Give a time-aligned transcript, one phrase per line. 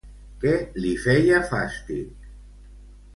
[0.43, 0.53] Què
[0.85, 2.25] li feia fàstic?